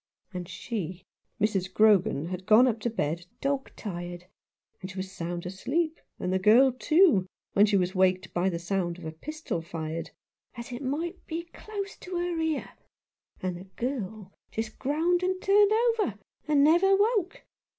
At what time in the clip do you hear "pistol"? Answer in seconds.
9.11-9.61